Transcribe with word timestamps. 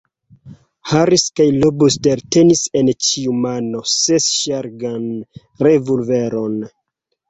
Harris 0.93 1.25
kaj 1.39 1.47
Lobster 1.65 2.25
tenis 2.37 2.65
en 2.81 2.91
ĉiu 3.11 3.37
mano 3.45 3.85
sesŝargan 4.01 5.09
revolveron. 5.71 6.63